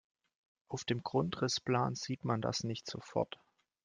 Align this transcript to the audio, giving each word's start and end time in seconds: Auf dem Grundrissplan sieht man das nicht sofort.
Auf 0.67 0.83
dem 0.83 1.03
Grundrissplan 1.03 1.93
sieht 1.93 2.25
man 2.25 2.41
das 2.41 2.63
nicht 2.63 2.89
sofort. 2.89 3.37